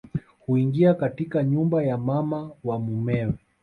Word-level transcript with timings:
Huingia 0.39 0.93
katika 0.93 1.43
nyumba 1.43 1.83
ya 1.83 1.97
mama 1.97 2.51
wa 2.63 2.79
mumewe 2.79 3.33